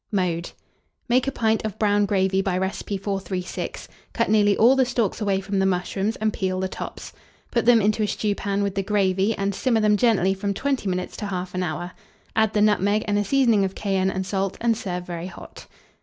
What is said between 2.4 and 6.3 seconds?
by recipe 436; cut nearly all the stalks away from the mushrooms